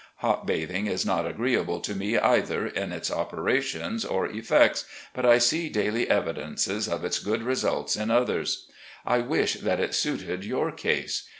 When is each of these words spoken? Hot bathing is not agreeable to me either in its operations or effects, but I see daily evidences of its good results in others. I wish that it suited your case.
Hot 0.15 0.47
bathing 0.47 0.87
is 0.87 1.05
not 1.05 1.27
agreeable 1.27 1.79
to 1.79 1.93
me 1.93 2.17
either 2.17 2.65
in 2.65 2.91
its 2.91 3.11
operations 3.11 4.03
or 4.03 4.25
effects, 4.25 4.83
but 5.13 5.27
I 5.27 5.37
see 5.37 5.69
daily 5.69 6.09
evidences 6.09 6.87
of 6.87 7.05
its 7.05 7.19
good 7.19 7.43
results 7.43 7.95
in 7.95 8.09
others. 8.09 8.65
I 9.05 9.19
wish 9.19 9.57
that 9.59 9.79
it 9.79 9.93
suited 9.93 10.43
your 10.43 10.71
case. 10.71 11.29